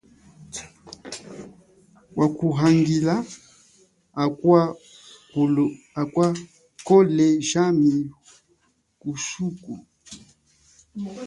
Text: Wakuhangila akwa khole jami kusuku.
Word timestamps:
Wakuhangila 2.19 3.15
akwa 5.93 6.25
khole 6.83 7.25
jami 7.47 7.93
kusuku. 9.01 9.73